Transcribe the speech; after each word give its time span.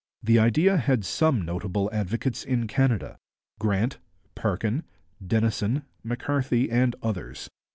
The 0.23 0.39
idea 0.39 0.77
had 0.77 1.05
some 1.05 1.43
notable 1.45 1.87
advocates 1.93 2.43
in 2.43 2.65
Canada 2.65 3.19
Grant, 3.59 3.99
Parkin, 4.33 4.83
Denison, 5.27 5.83
M'Carthy 6.03 6.71
and 6.71 6.95
others. 7.03 7.51